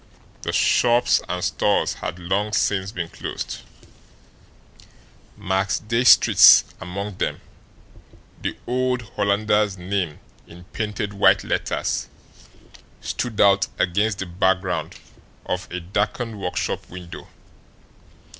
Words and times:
The 0.41 0.51
shops 0.51 1.21
and 1.29 1.43
stores 1.43 1.93
had 1.93 2.17
long 2.17 2.53
since 2.53 2.91
been 2.91 3.09
closed, 3.09 3.59
Max 5.37 5.77
Diestricht's 5.79 6.63
among 6.79 7.17
them 7.19 7.39
the 8.41 8.57
old 8.65 9.03
Hollanders' 9.15 9.77
name 9.77 10.19
in 10.47 10.63
painted 10.73 11.13
white 11.13 11.43
letters 11.43 12.07
stood 12.99 13.39
out 13.39 13.67
against 13.77 14.17
the 14.17 14.25
background 14.25 14.95
of 15.45 15.67
a 15.71 15.79
darkened 15.79 16.41
workshop 16.41 16.89
window. 16.89 17.27